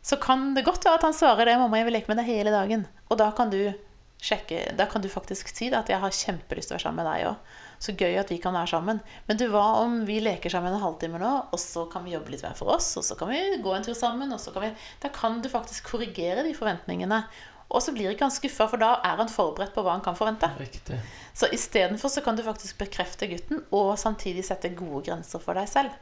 [0.00, 2.32] så kan det godt være at han svarer det 'Mamma, jeg vil leke med deg
[2.32, 2.88] hele dagen'.
[3.10, 3.74] Og da kan du
[4.16, 7.04] sjekke Da kan du faktisk si det, at 'Jeg har kjempelyst til å være sammen
[7.04, 7.36] med deg òg'.
[7.82, 9.00] Så gøy at vi kan være sammen.
[9.28, 12.32] Men du, hva om vi leker sammen en halvtime nå, og så kan vi jobbe
[12.32, 14.68] litt hver for oss, og så kan vi gå en tur sammen, og så kan
[14.68, 17.24] vi Da kan du faktisk korrigere de forventningene.
[17.66, 20.16] Og så blir ikke han skuffa, for da er han forberedt på hva han kan
[20.18, 20.48] forvente.
[20.60, 21.00] Riktig.
[21.34, 25.66] Så istedenfor så kan du faktisk bekrefte gutten, og samtidig sette gode grenser for deg
[25.70, 25.94] selv.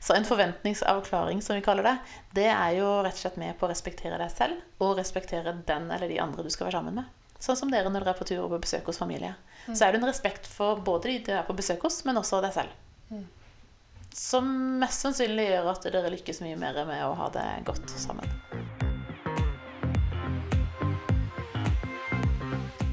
[0.00, 1.96] Så en forventningsavklaring, som vi kaller det,
[2.38, 5.90] det er jo rett og slett med på å respektere deg selv, og respektere den
[5.90, 7.10] eller de andre du skal være sammen med.
[7.40, 9.34] Sånn som dere når dere er på tur og på besøk hos familie.
[9.68, 12.40] Så er det en respekt for både de du er på besøk hos, men også
[12.44, 12.76] deg selv.
[14.16, 14.48] Som
[14.80, 18.26] mest sannsynlig gjør at dere lykkes mye mer med å ha det godt sammen.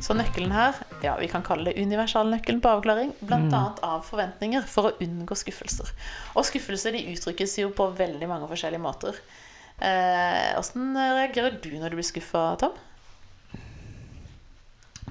[0.08, 3.64] Så nøkkelen her, ja, vi kan kalle det universalnøkkelen på avklaring, bl.a.
[3.84, 5.90] av forventninger for å unngå skuffelser.
[6.38, 9.18] Og skuffelser de uttrykkes jo på veldig mange forskjellige måter.
[9.82, 12.78] Eh, reagerer du når du blir skuffa, Tom?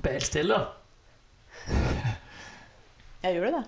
[0.07, 0.62] Helt stille.
[3.24, 3.64] Jeg gjør det.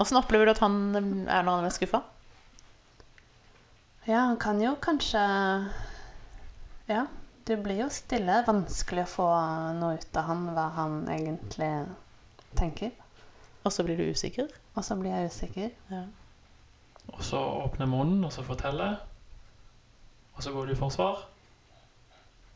[0.00, 2.00] Åssen opplever du at han er når han er skuffa?
[4.06, 5.20] Ja, han kan jo kanskje
[6.88, 7.04] Ja,
[7.44, 8.40] det blir jo stille.
[8.46, 9.28] Vanskelig å få
[9.76, 11.70] noe ut av han hva han egentlig
[12.56, 12.94] tenker.
[13.60, 14.48] Og så blir du usikker?
[14.74, 15.70] Og så blir jeg usikker.
[15.92, 16.04] Ja.
[17.10, 18.94] Og så åpne munnen, og så fortelle.
[20.36, 21.26] Og så går du i forsvar.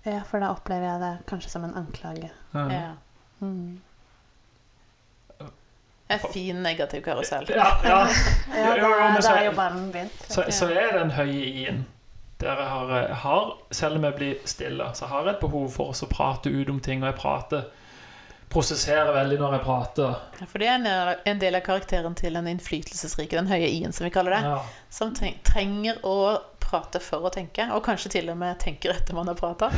[0.05, 2.31] Ja, for da opplever jeg det kanskje som en anklage.
[2.55, 2.65] Ja.
[2.73, 2.93] ja.
[3.41, 3.81] Mm.
[6.09, 7.47] En fin negativ karusell.
[7.49, 8.09] Ja, ja.
[8.55, 10.25] Ja, da, så- er jo ballen begynt.
[10.29, 11.85] Så, så er den høye i-en
[12.41, 15.95] der jeg har, har, selv om jeg blir stille, så har jeg et behov for
[15.95, 17.01] å prate ut om ting.
[17.03, 17.63] Og jeg prater,
[18.53, 20.17] prosesserer veldig når jeg prater.
[20.41, 24.05] Ja, For det er en- del av karakteren til den innflytelsesrike, den høye i-en, som
[24.05, 24.43] vi kaller det.
[24.51, 24.59] Ja.
[24.91, 26.17] Som trenger å
[26.61, 29.71] prate for å tenke, og kanskje til og med tenker etter man har prata.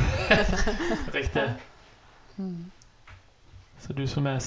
[1.14, 1.46] Riktig.
[2.40, 2.72] Mm.
[3.86, 4.40] Så du som er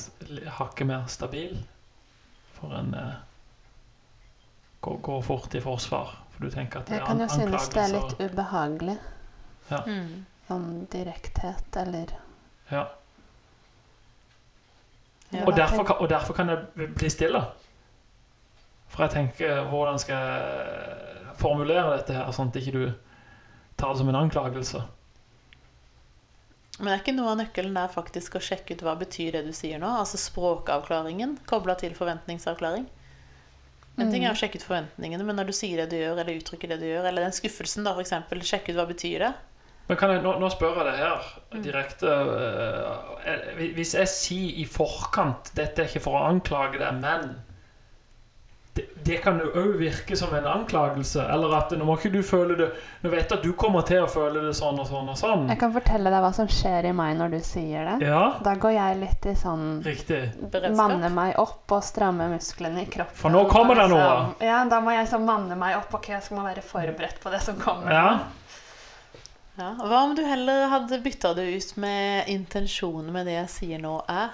[0.59, 1.59] hakket mer stabil,
[2.57, 3.13] får en eh,
[4.79, 6.11] gå, gå fort i forsvar.
[6.33, 8.97] For du tenker at det Jeg er kan jo synes det er litt ubehagelig.
[9.69, 10.25] Mm.
[10.47, 12.15] Om direkthet eller
[12.71, 12.85] Ja.
[15.29, 15.45] Ja.
[15.45, 17.43] Og, derfor kan, og derfor kan jeg bli stille.
[18.87, 22.85] For jeg tenker hvordan skal jeg formulere dette her, sånn at ikke du
[23.77, 24.81] tar det som en anklagelse.
[26.79, 29.51] Men er ikke noe av nøkkelen der faktisk å sjekke ut hva betyr det du
[29.55, 29.89] sier nå?
[29.99, 32.87] Altså språkavklaringen kobla til forventningsavklaring.
[33.99, 36.39] En ting er å sjekke ut forventningene, men når du sier det du gjør, eller
[36.39, 39.33] uttrykker det du gjør, eller den skuffelsen, da, eksempel, sjekke ut hva betyr det?
[39.89, 41.29] Men kan jeg, nå, nå spør jeg deg her
[41.65, 42.09] direkte
[43.25, 47.31] eh, Hvis jeg sier i forkant 'Dette er ikke for å anklage deg, men'
[48.79, 51.21] det, det kan jo òg virke som en anklagelse.
[51.33, 52.67] Eller at nå må ikke du føle det
[53.03, 55.45] Nå vet jeg at du kommer til å føle det sånn og sånn og sånn.
[55.51, 58.07] Jeg kan fortelle deg hva som skjer i meg når du sier det.
[58.09, 60.21] Ja, Da går jeg litt i sånn riktig.
[60.51, 60.75] Beredskap?
[60.81, 63.15] Manne meg opp og stramme musklene i kroppen.
[63.15, 64.01] For nå kommer det noe.
[64.03, 65.93] liksom- Ja, da må jeg så manne meg opp.
[65.93, 67.91] Ok, jeg skal må være forberedt på det som kommer.
[67.91, 68.19] Ja.
[69.59, 69.73] Ja.
[69.75, 73.97] Hva om du heller hadde bytta det ut med intensjonen med det jeg sier nå,
[74.07, 74.29] er?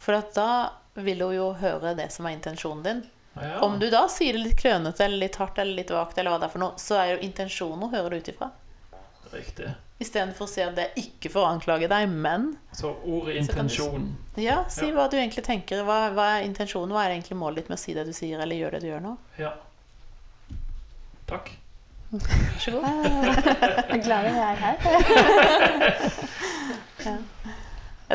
[0.00, 3.02] For at da vil hun jo høre det som er intensjonen din.
[3.42, 3.58] Ja.
[3.66, 6.38] Om du da sier det litt klønete eller litt hardt eller litt vagt, eller hva
[6.40, 8.50] det er for noe, så er jo intensjonen å høre det ut ifra.
[9.32, 9.74] Riktig.
[10.00, 13.52] Istedenfor å si at det er ikke for å anklage deg, men Så ordet Så
[13.52, 14.16] du- intensjon.
[14.36, 14.92] ja, si Ja.
[14.94, 15.82] hva du egentlig tenker.
[15.84, 16.92] Hva, hva er intensjonen?
[16.94, 18.86] Hva er egentlig målet ditt med å si det du sier, eller gjøre det du
[18.92, 19.16] gjør nå?
[19.38, 19.52] Ja.
[21.26, 21.50] Takk.
[22.12, 22.84] Vær så god.
[23.88, 24.76] Jeg er glad vi er her.
[27.04, 27.16] Ja,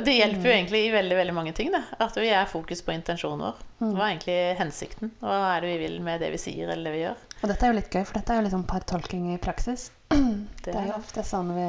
[0.02, 1.70] det hjelper jo egentlig i veldig veldig mange ting.
[1.72, 1.84] Da.
[2.02, 3.60] At vi er fokus på intensjonen vår.
[3.84, 5.12] Hva er egentlig hensikten?
[5.22, 7.20] Hva er det vi vil med det vi sier eller det vi gjør?
[7.44, 9.92] Og dette er jo litt gøy, for dette er jo litt sånn partolking i praksis.
[10.10, 11.68] Det Det er jo ofte sånn vi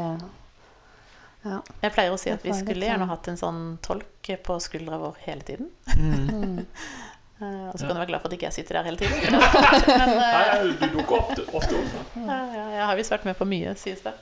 [1.44, 1.58] Ja.
[1.82, 4.96] Jeg pleier å si at vi skulle gjerne sånn- hatt en sånn tolk på skuldra
[5.02, 5.68] vår hele tiden.
[5.96, 6.30] Mm.
[6.30, 6.66] Mm.
[7.42, 7.88] Eh, Og så Ja.
[7.88, 9.18] kan du være glad for at ikke jeg sitter der hele tiden.
[9.34, 12.12] Men eh, Nei, du dukker ofte opp.
[12.14, 14.12] ja, ja, jeg har visst vært med på mye, sies det.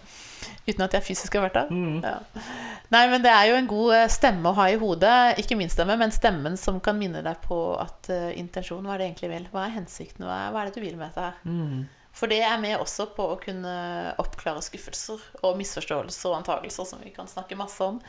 [0.66, 1.72] Uten at jeg fysisk har vært der.
[1.72, 2.02] Mm.
[2.04, 2.44] Ja.
[2.92, 5.14] Nei, men det er jo en god eh, stemme å ha i hodet.
[5.40, 9.02] Ikke min stemme, men stemmen som kan minne deg på at uh, intensjon, hva er
[9.02, 9.48] det egentlig vil?
[9.54, 10.26] Hva er hensikten?
[10.28, 11.38] Hva er, hva er det du vil med dette her?
[11.48, 11.86] Mm.
[12.12, 13.72] For det er med også på å kunne
[14.20, 18.02] oppklare skuffelser og misforståelser og antagelser, som vi kan snakke masse om,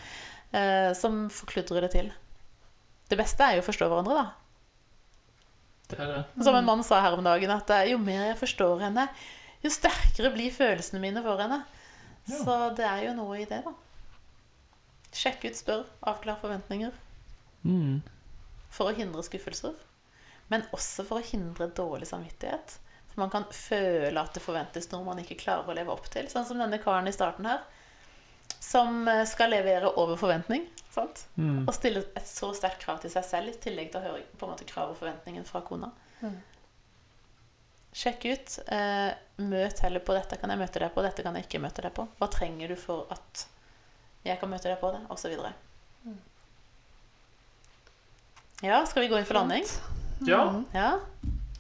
[0.52, 2.12] uh, som forkludrer det til.
[3.08, 4.26] Det beste er jo å forstå hverandre, da.
[5.94, 6.20] Det er det.
[6.44, 9.08] Som en mann sa her om dagen, at jo mer jeg forstår henne,
[9.64, 11.62] jo sterkere blir følelsene mine for henne.
[12.26, 12.38] Ja.
[12.40, 13.74] Så det er jo noe i det, da.
[15.14, 16.94] Sjekk ut, spør, avklar forventninger.
[17.64, 18.00] Mm.
[18.74, 19.76] For å hindre skuffelser.
[20.52, 22.78] Men også for å hindre dårlig samvittighet.
[23.14, 26.30] For man kan føle at det forventes noe man ikke klarer å leve opp til.
[26.32, 27.62] Sånn som denne karen i starten her.
[28.64, 30.66] Som eh, skal levere over forventning.
[30.94, 31.28] Sant?
[31.36, 31.68] Mm.
[31.68, 34.48] Og stille et så sterkt krav til seg selv, i tillegg til å høre på
[34.48, 35.92] en måte krav og forventningen fra kona.
[36.22, 36.40] Mm.
[37.94, 38.60] Sjekk ut.
[38.74, 39.12] Eh,
[39.44, 41.94] møt heller på 'dette kan jeg møte deg på', 'dette kan jeg ikke møte deg
[41.94, 42.08] på'.
[42.20, 43.46] Hva trenger du for at
[44.26, 45.02] jeg kan møte deg på det?
[45.10, 45.54] Og så videre.
[46.06, 46.18] Mm.
[48.64, 49.66] Ja, skal vi gå inn for landing?
[50.26, 50.42] Ja.
[50.74, 50.92] Ja.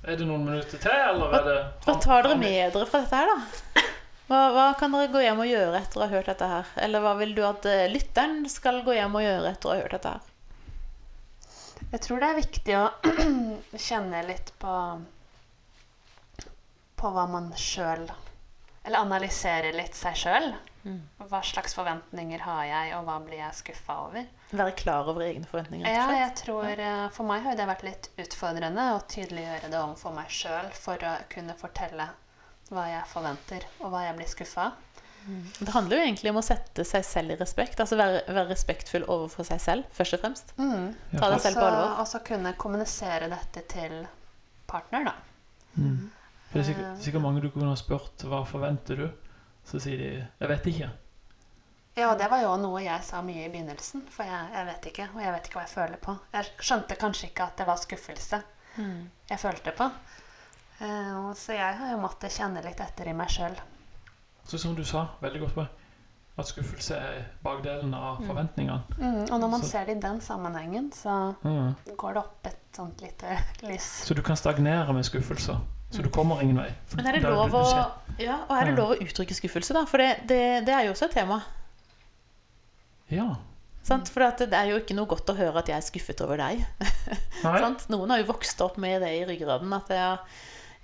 [0.03, 3.15] Er det noen minutter til, eller er det Hva tar dere med dere fra dette
[3.15, 3.83] her, da?
[4.27, 6.69] Hva, hva kan dere gå hjem og gjøre etter å ha hørt dette her?
[6.81, 9.81] Eller hva vil du at eh, lytteren skal gå hjem og gjøre etter å ha
[9.83, 10.29] hørt dette her?
[11.93, 12.85] Jeg tror det er viktig å
[13.87, 14.77] kjenne litt på
[17.03, 18.05] På hva man sjøl
[18.83, 20.53] Eller analysere litt seg sjøl.
[20.83, 21.01] Mm.
[21.29, 24.25] Hva slags forventninger har jeg, og hva blir jeg skuffa over?
[24.51, 28.09] Være klar over egne forventninger, Ja, jeg tror eh, For meg har det vært litt
[28.19, 32.09] utfordrende å tydeliggjøre det overfor meg sjøl for å kunne fortelle
[32.73, 34.81] hva jeg forventer, og hva jeg blir skuffa av.
[35.59, 37.79] Det handler jo egentlig om å sette seg selv i respekt.
[37.79, 40.51] Altså være, være respektfull overfor seg selv, først og fremst.
[40.57, 40.89] Mm.
[41.13, 41.93] Ta deg selv på alvor.
[42.01, 43.95] Og så kunne kommunisere dette til
[44.67, 45.15] partner, da.
[45.79, 46.11] Mm.
[46.53, 49.07] For det er sikkert, sikkert mange du kunne ha spurt hva forventer du?
[49.65, 50.89] Så sier de 'jeg vet ikke'.
[51.97, 54.85] Ja, og det var jo noe jeg sa mye i begynnelsen, for jeg, jeg vet
[54.85, 56.15] ikke, og jeg vet ikke hva jeg føler på.
[56.33, 58.43] Jeg skjønte kanskje ikke at det var skuffelse
[59.29, 59.89] jeg følte på.
[60.81, 63.55] Uh, så jeg har jo måttet kjenne litt etter i meg sjøl.
[64.45, 65.67] Så som du sa, veldig godt på,
[66.37, 68.81] at skuffelse er bakdelen av forventningene.
[68.97, 71.75] Mm, og når man Så- ser det i den sammenhengen, så Mm.
[71.97, 74.03] går det opp et sånt lite lys.
[74.05, 75.59] Så du kan stagnere med skuffelser.
[75.93, 76.69] Så du kommer ingen vei.
[76.97, 77.63] Men er det lov du- å,
[78.17, 79.86] du ja, og er det lov å uttrykke skuffelse, da?
[79.89, 81.38] For det, det, det er jo også et tema.
[83.13, 83.27] Ja.
[83.84, 84.10] Sant?
[84.13, 86.39] For at det er jo ikke noe godt å høre at jeg er skuffet over
[86.39, 86.63] deg.
[87.43, 87.88] Sant?
[87.91, 89.73] Noen har jo vokst opp med det i ryggraden.
[89.75, 90.19] At jeg,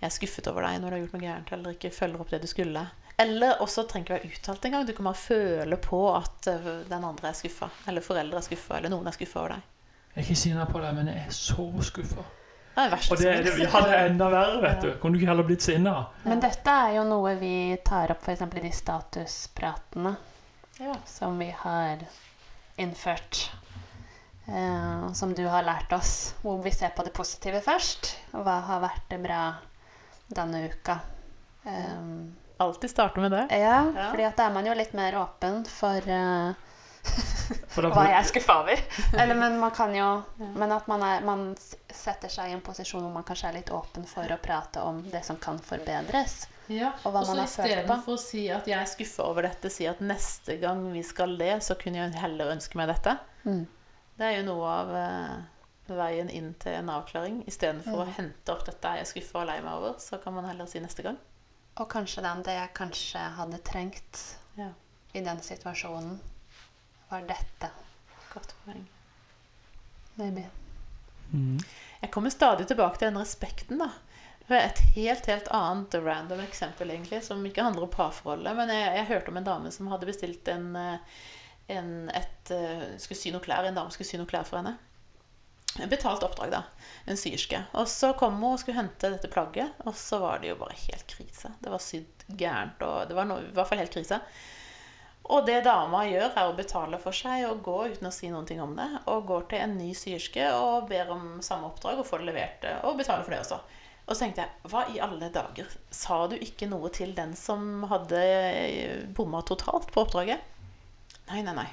[0.02, 2.34] jeg er skuffet over deg når du har gjort noe gærent eller ikke følger opp
[2.36, 2.86] det du skulle.
[3.20, 4.86] Eller også trenger ikke være uttalt engang.
[4.88, 7.68] Du kan bare føle på at øh, den andre er skuffa.
[7.90, 9.66] Eller foreldre er skuffa, eller noen er skuffa over deg.
[10.14, 12.24] Jeg er ikke sinna på deg, men jeg er så skuffa.
[12.80, 14.90] Det er det Og det, det, ja, det er enda verre, vet du.
[15.02, 15.96] Kunne du ikke heller blitt sinna?
[16.24, 17.54] Men dette er jo noe vi
[17.86, 18.42] tar opp f.eks.
[18.48, 20.16] i de statuspratene.
[20.80, 20.94] Ja.
[21.06, 21.98] som vi har
[22.80, 23.52] innført.
[24.48, 28.14] Eh, som du har lært oss, hvor vi ser på det positive først.
[28.34, 29.42] Og hva har vært det bra
[30.32, 31.00] denne uka.
[31.66, 33.46] Um, Alltid starte med det.
[33.52, 34.08] ja, Ja.
[34.28, 36.69] at da er man jo litt mer åpen for eh, For
[37.80, 38.82] hva jeg er skuffa over.
[39.18, 40.08] Eller, men man kan jo
[40.38, 41.44] Men at man, er, man
[41.90, 45.02] setter seg i en posisjon hvor man kanskje er litt åpen for å prate om
[45.12, 46.48] det som kan forbedres.
[46.70, 47.70] Ja, Og hva Også man har følt på.
[47.74, 51.34] Istedenfor å si at jeg er skuffa over dette, si at neste gang vi skal
[51.40, 53.16] det, så kunne jeg heller ønske meg dette.
[53.48, 53.64] Mm.
[54.20, 55.34] Det er jo noe av eh,
[55.96, 57.40] veien inn til en avklaring.
[57.50, 58.14] Istedenfor å Mm.
[58.20, 60.80] hente opp dette er jeg skuffa og lei meg over, så kan man heller si
[60.84, 61.18] neste gang.
[61.80, 64.22] Og kanskje den det jeg kanskje hadde trengt
[64.60, 64.70] Ja.
[65.16, 66.20] i den situasjonen,
[67.10, 67.72] var dette.
[68.34, 68.86] Godt poeng.
[70.20, 70.46] Maybe.
[71.34, 71.60] Mm.
[72.02, 73.90] Jeg kommer stadig tilbake til den respekten, da.
[74.50, 78.56] Et helt helt annet random eksempel, egentlig, som ikke handler om parforholdet.
[78.58, 81.26] Men jeg, jeg hørte om en dame som hadde bestilt en, eh,
[81.76, 83.68] en et, eh, skulle sy noe klær.
[83.68, 84.78] En dame skulle sy noe klær for henne.
[85.78, 86.64] En betalt oppdrag, da.
[87.06, 87.62] En syerske.
[87.78, 90.78] Og så kom hun og skulle hente dette plagget, og så var det jo bare
[90.88, 91.54] helt krise.
[91.62, 94.18] Det var sydd gærent, og det var noe, i hvert fall helt krise.
[95.30, 98.48] Og det dama gjør, er å betale for seg og gå uten å si noen
[98.50, 98.88] ting om det.
[99.12, 102.66] Og går til en ny syerske og ber om samme oppdrag og får det levert.
[102.66, 103.60] eh, Og betaler for det også.
[104.08, 105.70] Og så tenkte jeg, hva i alle dager?
[105.94, 110.42] Sa du ikke noe til den som hadde eh, bomma totalt på oppdraget?
[111.30, 111.68] Nei, nei, nei.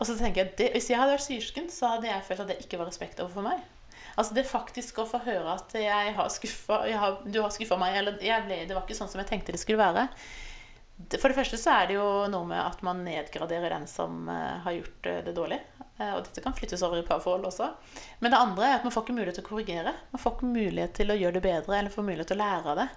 [0.00, 2.48] Og så tenker jeg, det, Hvis jeg hadde vært syrsken, så hadde jeg følt at
[2.54, 3.60] det ikke var respekt overfor meg.
[4.16, 7.76] Altså Det faktisk å få høre at jeg har skuffa, jeg har, du har skuffa
[7.76, 10.08] meg, eller jeg ble, det var ikke sånn som jeg tenkte det skulle være.
[11.08, 14.28] Det- For det første så er det jo noe med at man nedgraderer den som
[14.28, 15.60] eh, har gjort eh, det dårlig.
[15.98, 17.70] Eh, og dette kan flyttes over i parforhold også.
[18.20, 19.94] Men det andre er at man får ikke mulighet til å korrigere.
[20.12, 22.66] Man får ikke mulighet til å gjøre det bedre, eller får mulighet til å lære
[22.74, 22.88] av det.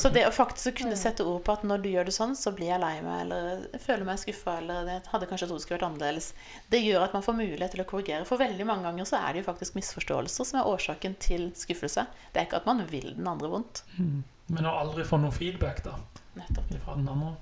[0.00, 2.48] Så det å faktisk kunne sette ord på at når du gjør det sånn, så
[2.56, 5.64] blir jeg lei meg, eller jeg føler meg skuffa, eller jeg hadde kanskje trodd det
[5.66, 6.28] skulle vært annerledes.
[6.72, 8.24] Det gjør at man får mulighet til å korrigere.
[8.24, 12.06] For veldig mange ganger så er det jo faktisk misforståelser som er årsaken til skuffelse.
[12.32, 13.82] Det er ikke at man vil den andre vondt.
[13.98, 14.22] Mhm.
[14.56, 15.92] Men å aldri få noe feedback da,
[16.40, 16.71] Nettopp.
[16.84, 17.34] Fra den andre,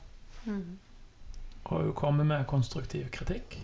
[0.47, 0.79] Mm.
[1.65, 3.59] og hun komme med konstruktiv kritikk,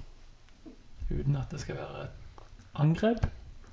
[1.11, 3.27] uten at det skal være et angrep.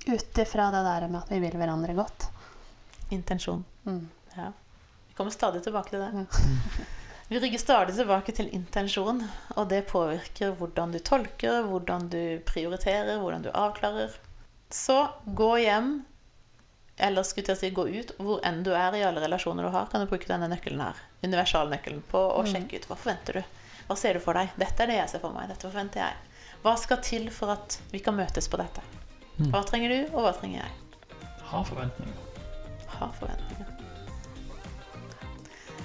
[0.08, 2.28] Ut ifra det der med at vi vil hverandre godt.
[3.10, 3.64] Intensjon.
[3.84, 4.08] Mm.
[4.36, 4.50] Ja.
[5.08, 6.12] Vi kommer stadig tilbake til det.
[6.14, 6.26] Mm.
[7.28, 9.22] Vi rygger stadig tilbake til intensjon,
[9.56, 14.12] og det påvirker hvordan du tolker, hvordan du prioriterer, hvordan du avklarer.
[14.70, 16.04] Så gå hjem,
[16.98, 19.88] eller skulle jeg si gå ut, hvor enn du er i alle relasjoner du har,
[19.88, 22.52] kan du bruke denne nøkkelen her, universalnøkkelen, på å Mm.
[22.52, 23.44] sjekke ut hva forventer du.
[23.88, 24.48] Hva ser du for deg?
[24.58, 25.48] Dette er det jeg ser for meg.
[25.48, 26.14] Dette forventer jeg.
[26.64, 28.80] Hva skal til for at vi kan møtes på dette?
[29.38, 29.50] Mm.
[29.52, 30.70] Hva trenger du, og hva trenger jeg?
[31.50, 32.14] Ha forventninger.
[32.98, 33.66] Ha forventninger.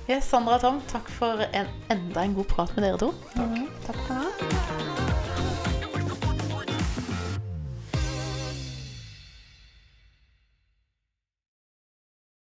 [0.10, 3.12] Yes, Sandra og Tom, takk for en, enda en god prat med dere to.
[3.36, 3.68] Mm.
[3.86, 5.09] Takk for nå.